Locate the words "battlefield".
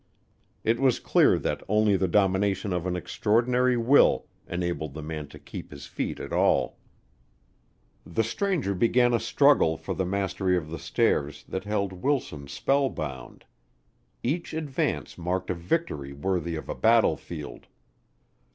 16.73-17.67